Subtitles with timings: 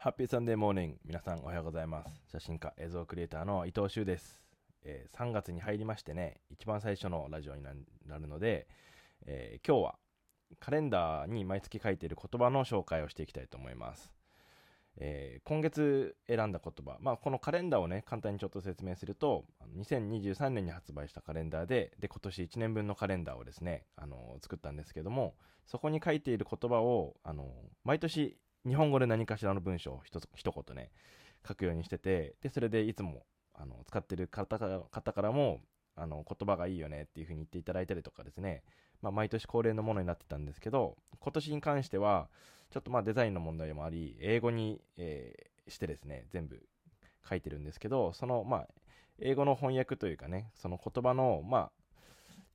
[0.00, 0.98] ハッピーサンデーモーニング。
[1.06, 2.22] 皆さんおはようございます。
[2.30, 4.40] 写真家、映像クリエイターの伊藤修です。
[4.84, 8.68] えー3月に入りましてね、一番最初のラジオになるので、
[9.26, 9.94] えー今日は
[10.60, 14.14] カレンダーに毎月書いている言葉の紹介をしていきたいと思います。
[14.98, 16.98] えー今月選んだ言葉。
[17.00, 19.46] まあ、このカレンダーをね、簡単にちょっと説明すると、
[19.76, 25.34] 2023年に発売したカレンダーで、で、今年1年分のカレンダーをですね、あの、作ったんですけども、
[25.66, 27.52] そこに書いている言葉を、あの、
[27.82, 30.90] 毎年、日本語で何かしらの文章を一一言ね、
[31.46, 35.60] 書くようにしてて、で、それでいつも、あの、使ってる方から方からも、
[35.96, 38.62] あの、言葉がいいよねっていう風に言っていただいたりとかですね、
[39.02, 42.28] まあ、毎年恒例のものになってたんですけど、今年に関しては、
[42.70, 46.60] ちょっとまあデザインの問題もあり、英語に、えーしてですね、全部
[47.28, 48.68] 書いてるんですけど、その、まあ、
[49.20, 51.70] 英語の翻訳というかね、その言葉の、まあ、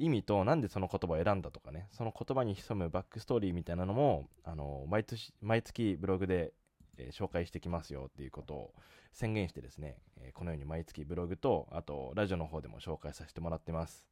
[0.00, 6.52] 意味となんでその言葉を選んだとかね、その言葉に潜むバックストーリーみたいなのも、あの、毎年、毎月ブログで、
[6.96, 8.74] えー紹介してきますよっていうことを
[9.12, 14.06] 宣言してですね、えーこのように毎月ブログと、あと、ラジオの方でも紹介させてもらってます。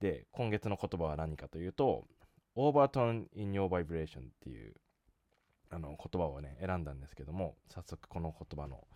[0.00, 2.06] で、今月の言葉は何かというと、
[2.56, 4.74] overturn in your vibration っていう、
[5.70, 8.86] あの、言葉をね、選んだんですけども、早速この言葉の、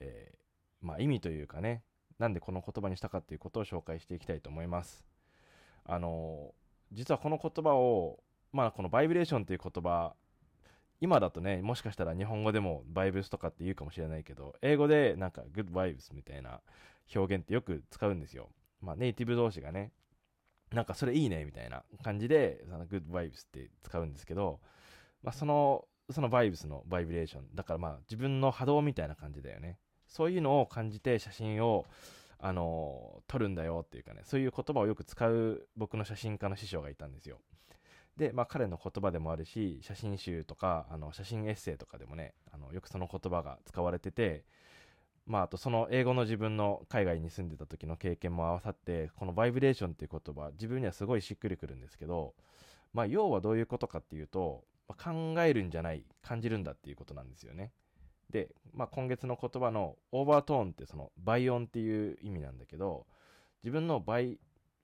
[0.00, 0.38] えー
[0.80, 1.82] まあ意味というかね、
[2.18, 5.07] なんでこの言葉にしたかっていうことを紹介していきたいと思います。
[5.88, 6.54] あの、
[6.92, 8.20] 実はこの言葉を、
[8.52, 10.14] まあこのバイブレーションという言葉、
[11.00, 16.60] 今だとね、もしかしたら日本語でもバイブスとかって言うかもしれないけど、英語でなんか good vibes みたいな
[17.14, 18.50] 表現ってよく使うんですよ。
[18.80, 19.92] まあネイティブ同士がね、
[20.72, 24.60] なんかそれいいねみたいな感じで、その good vibes って使うんですけど、
[25.22, 27.46] まあその、そのバイブスのバイブレーション。
[27.54, 29.78] だからまあ自分の波動みたいな感じだよね。
[30.06, 31.86] そういうのを感じて写真を、
[32.40, 37.40] あの、撮るんだよっていうかね、そういう言葉をよく使う僕の写真家の師匠がいたんですよ。
[38.16, 44.44] で、まあ彼の言葉でもあるし、写真集とか、あの、写真エッセイとかでもね、あの、よくその言葉が使われてて、
[45.26, 52.34] まああとその英語の自分の海外に住んでた時の経験も合わさって、このバイブレーションっていう言葉、自分にはすごいしっくりくるんですけど、
[52.92, 57.72] まあ要はどういうことかっていうと、まあ考えるんじゃない、感じるんだっていうことなんですよね。
[58.30, 63.06] で、まあ、今月の言葉のオーバートーンってその倍音っていう意味なんだけど、
[63.62, 64.38] 自分の倍、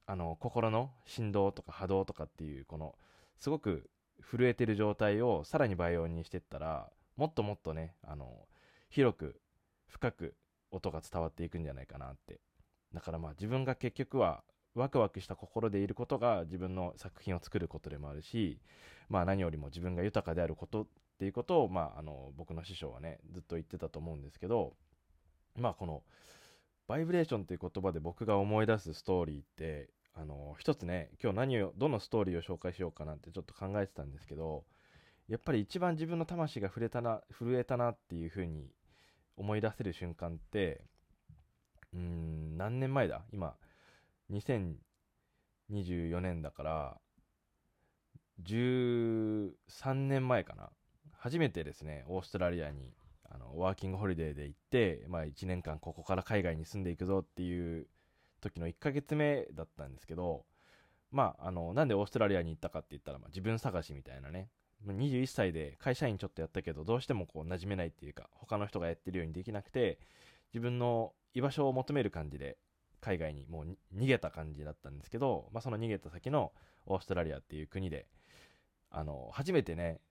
[0.06, 2.94] あの、心の振動とか波動とかっていう、この、
[3.38, 3.91] すごく
[4.21, 8.47] 震えてる状態をさらに倍音にしてったら、もっともっとね、あの、
[8.88, 9.41] 広く、
[9.87, 10.34] 深く
[10.71, 12.41] 音が伝わっていくんじゃないかなって。
[12.93, 14.43] だからまあ自分が結局は、
[14.75, 18.59] ワクワクした心でいることが自分の作品を作ることでもあるし、
[19.09, 24.75] まあ何よりも自分が豊かであることっていうことを、まあ、あの僕の師匠はねずっと言ってたと思うんですけど
[25.57, 26.03] まあこの
[26.87, 34.65] バイブレーションっていう言葉で僕が思い出すストーリーってあの一つね今日何をどのストーリーを紹介しようかなってちょっと考えてたんですけど
[35.29, 38.69] やっぱり一番自分の魂が触れたな震えたなっていうふうに
[39.37, 40.83] 思い出せる瞬間って
[41.95, 43.25] うん何年前だ？
[43.33, 43.55] 今
[44.31, 47.01] 2024年だから
[48.43, 49.53] 13
[49.95, 50.71] 年前かな。
[51.25, 52.93] 初めてですね、オーストラリアに、
[53.31, 57.87] あの、ワーキングホリデーで行って、まあ1年間ここから海外に住んでいくぞっていう
[58.43, 60.45] 時の1ヶ月目だったんですけど、
[61.11, 64.51] まあ、あの、なんでオーストラリアに行ったかって言ったら、まあ自分探しみたいなね。
[64.87, 69.99] 21歳で会社員ちょっとやったけど、どうしてもこう馴染めないっていうか、他の人がやってるようにできなくて、
[70.53, 72.59] 自分の居場所を求める感じで、
[73.01, 76.53] 海外にもう逃げた感じだったんですけど、まあその逃げた先の
[76.84, 78.09] オーストラリアっていう国で、
[78.91, 80.03] あの、初めてね、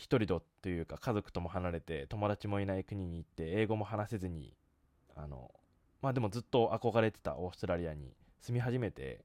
[0.00, 4.54] 一人とというか家族とも離れて友達もいない国に行って英語も話せずに
[5.14, 5.50] あの
[6.00, 9.20] まあでもずっと憧れてたオーストラリアに住み始めて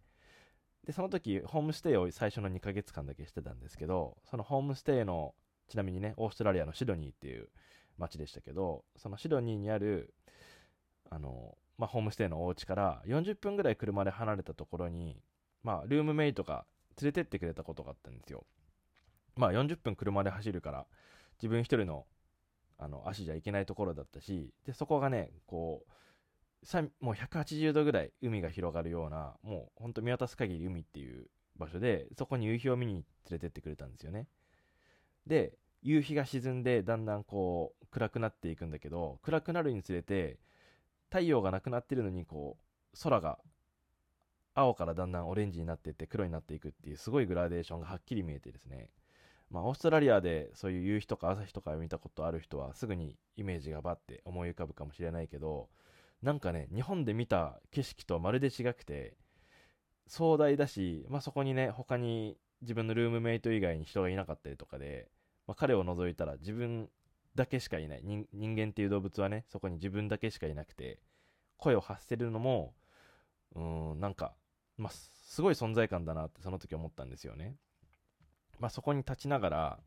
[0.85, 5.33] でその時ホームステイを最初の2ヶ月間だけしてたんですけどそのホームステイの
[5.69, 7.47] ちなみにねオーストラリアのシドニーっていう
[7.97, 10.13] 街でしたけどそのシドニーにある
[11.09, 15.21] あのまあホームステイのお家から40分ぐらい車で離れたところに
[15.63, 16.65] まあルームメイトが
[17.01, 18.45] 連れてってくれたことがあったんですよ。
[19.35, 20.85] まあ40分車で走るから、
[21.37, 22.05] 自分一人の、
[22.77, 31.27] あの、足じゃいけないところだったし、で、そこがね、こう、さもう180度ぐらい海が広がるような、もうほんと見渡す限り海っていう
[31.57, 34.27] 場所で、そこに夕日を見に連れてってくれたんですよね。
[35.27, 40.39] で、夕日が沈んで、だんだんこう、暗くなっていくんだけど、暗くなるにつれて、
[41.09, 42.57] 太陽がなくなってるのに、こ
[42.93, 43.39] う、空が、
[44.55, 48.89] 青からだんだんオレンジになっていって黒になっていくっていうすごいグラデーションがはっきり見えてですね、
[49.55, 55.69] まあ、オーストラリアでそういう夕日とか朝日とかを見たことある人はすぐにイメージがバッて思い浮かぶかもしれないけど、
[56.21, 59.15] なんかね、日本で見た景色とはまるで違くて、
[60.07, 65.07] 壮大だし、まあ、そこにね、他に自分のルームメイト以外に人がいなかったりとかで、
[65.47, 66.89] まあ、彼を除いたら自分
[67.35, 70.99] だけしかいない人間っていう動物はねそこに自分だけしかいなくて
[71.57, 72.73] 声を発せるのも
[73.55, 73.59] う
[73.95, 74.33] んなんか、
[74.77, 77.55] まあ、すごい存在感だなってその時思ったんですよね。
[78.59, 79.79] まあ、そこに立ちながら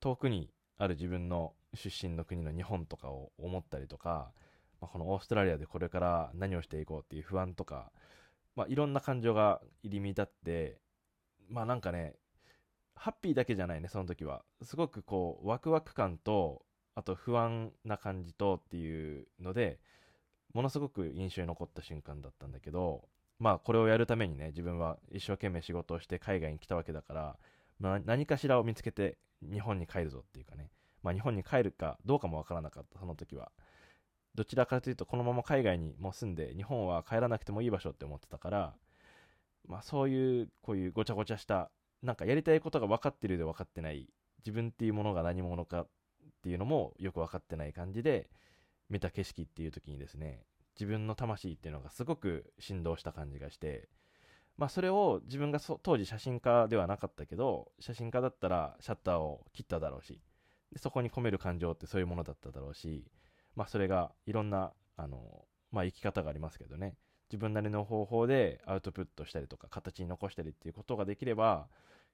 [0.00, 4.32] 遠くにある自分の出身の国の日本とかを思ったりとか、
[4.80, 7.90] まあ、このオーストラリアでこれから何をしていこうっていう不安とか、
[8.56, 10.78] まあ、いろんな感情が入り乱って
[11.48, 12.14] まあなんかね
[12.94, 14.44] ハッピーだけじゃないねその時は。
[14.62, 16.64] すごくこうワクワク感と
[16.94, 19.80] あと不安な感じとっていうので
[20.52, 23.08] ものすごく印象に残った瞬間だったんだけど
[23.40, 27.36] まあこれをやるためにね自分は一生懸命仕事をして海外に来たわけだから、
[27.78, 30.70] まあ、何かしらを見つけて日本に帰るぞっていうかね。
[31.02, 32.98] まあ日本に帰るかどうかもわからなかった。
[32.98, 33.52] その時は
[34.34, 38.74] どちらかというとこのまま海外にも住んで日本は帰らなくてもいい場所って思ってたから
[39.68, 41.70] まあそういうこういうごちゃごちゃした
[42.02, 45.88] なんかやりたいことが分かってるで分かってない自分っていうものが何者かっ
[46.42, 48.28] ていうのもよく分かってない感じで
[48.90, 50.44] 見た景色っていう時にですね
[50.78, 53.88] 自分の魂っていうのがすごく振動した感じがして
[54.56, 60.20] まあそれを自分が当時写真家ではなかったけど写真家だったらシャッターを切っただろうし
[60.72, 63.04] でそこに込める感情ってそういうものだっただろうし
[63.56, 66.94] まあそれがいろんなあのまあ生き方がありますけどね。
[67.30, 71.66] 自分なりの方法でアウトプットしたりとか形に残したりっていうことができれば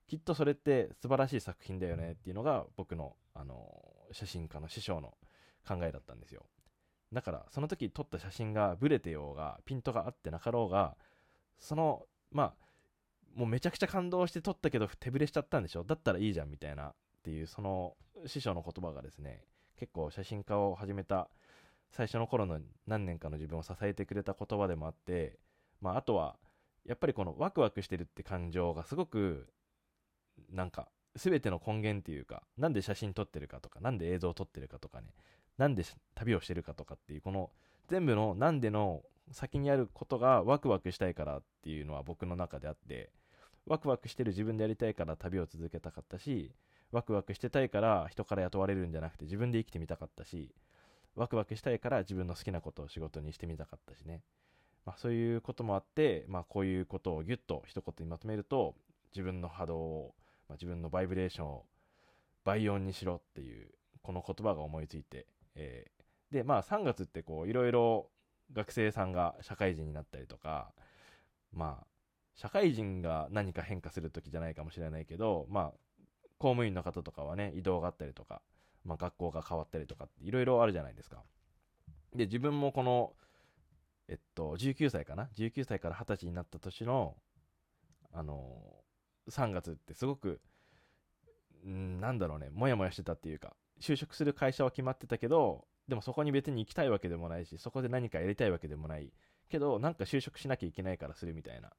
[0.07, 3.71] きっとそれって素晴らしい作品だよねっていうのが僕のあの
[4.13, 5.15] 写真家の師匠の
[5.67, 6.47] 考えだったんですよ。
[7.13, 10.97] だからその時撮った写真がブレてようがピントが合ってなかろうが
[11.59, 12.55] そのまあ
[13.35, 15.85] もうめちゃくちゃ感動して撮ったけど手ぶれしちゃったんでしょ？
[15.85, 17.95] だったらいいじゃんみたいなっていうその
[18.27, 19.45] 師匠の言葉がですね
[19.79, 21.29] 結構写真家を始めた
[21.91, 25.39] 最初の頃の何年かの自分を支えてくれた言葉でもあって、
[25.81, 26.37] まあ、あとは
[26.87, 29.49] やっぱりこのワクワクしてるって感情がすごく
[30.53, 35.09] なんか全ての根源っていうかなんで写真撮ってるかとかなんで映像を撮ってるかとかね
[35.59, 35.85] なんで
[36.15, 37.51] 旅をしてるかとかっていうこの
[37.89, 43.11] 全部のなんでの先にあることがワクワクしたいからっていうのは僕の中であって
[43.67, 46.53] ワクワクしてる自分でやりたいから旅を続けたかったし
[46.93, 50.53] ワクワクしてたいから人から雇われるんじゃなくて自分で生きてみたかったし
[51.15, 54.23] ワクワクしたいから自分の好きなことを仕事にしてみたかったしね、
[54.87, 58.75] まあ、そういうこともあって、まあ、こういうことをギュッと一言にまとめると
[59.15, 60.15] 自分の波動を、
[60.49, 61.65] まあ、自分のバイブレーションを
[62.45, 63.69] 倍音にしろっていう
[64.03, 68.09] この言葉が思いついて、えー、でまあ3月ってこういろいろ
[68.53, 70.73] 学生さんが社会人になったりとか
[71.53, 71.87] まあ
[72.35, 75.65] 社会人が何か変化する時じゃないかもしれないけどまあ
[76.39, 78.41] 公務員の方とかはね移動があったりとか
[78.85, 81.23] まあ、学校が変わったりとかっていろいろあるじゃないですか。
[82.15, 83.13] で、自分もこの、
[84.09, 87.17] えっと、19歳かな ?19 歳から20歳になった年の、
[88.13, 90.41] あのー、3月ってすごく、
[91.67, 99.13] んなんだろうね、もやもやしてたっていうか、就職する会社は決まってたけど、でもそこに別に行きたいわけでもないし、そこで何かやりたいわけでもない。
[99.49, 101.71] けど、なんか就職しなきゃいけないからするみたいな。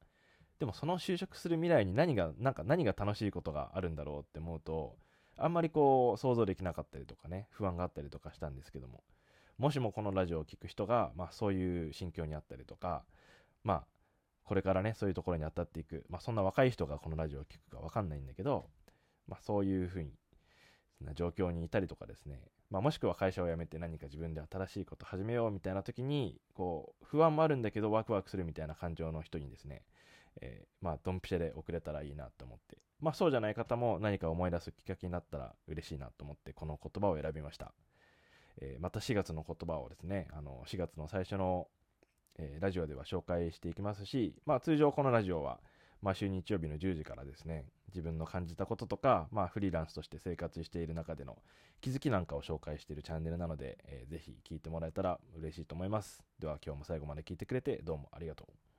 [0.60, 4.98] でもその就職する未来に何が、なんか何が楽しいことがあるんだろうって思うと、
[5.38, 9.04] あんまりこう想像できなかったりとかね不安があったりとかしたんですけども
[9.58, 13.04] もしもこのラジオを聴く人が、まあ、そういう心境にあったりとか
[13.64, 13.84] まあ
[14.44, 18.66] これからねそういうところに当たっていく、まあ、そんな若い人がこのラジオを聴くか分かんないんだけど、
[19.28, 20.12] まあ、そういうふうに
[21.06, 29.84] な状況にいたりとかですね、まあ、もしくは会社を辞めて何か自分で新しいこと始めようみたいな時にこう不安もあるんだけどワクワクするみたいな感情の人にですね、
[30.42, 37.74] えー、まあドンピシャで送れたらいいなと思ってまあそうじゃない方も何か思い出すきっかけになったら嬉しいなと思ってこの言葉を選びました。
[38.60, 41.68] えー、また4月の言葉をですね、あの4月の最初の、
[42.38, 45.60] え、ラジオでは紹介していきますし、まあ通常このラジオは
[46.02, 51.38] 毎週日曜日の10時からですね、自分の感じたこととか、まあフリーランスとして生活している中での
[51.80, 56.24] 気づきなんかを紹介しているチャンネルなので、えー、ぜひ聞いてもらえたら嬉しいと思います。
[56.40, 58.71] では今日も最後まで聞いてくれてどうもありがとう。